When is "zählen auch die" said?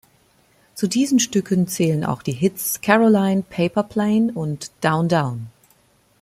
1.67-2.31